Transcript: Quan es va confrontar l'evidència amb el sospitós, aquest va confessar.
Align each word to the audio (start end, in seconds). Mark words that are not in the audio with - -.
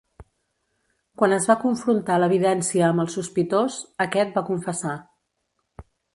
Quan 1.21 1.35
es 1.35 1.45
va 1.51 1.55
confrontar 1.63 2.15
l'evidència 2.23 2.89
amb 2.89 3.05
el 3.05 3.13
sospitós, 3.17 3.79
aquest 4.09 4.35
va 4.41 4.45
confessar. 4.51 4.97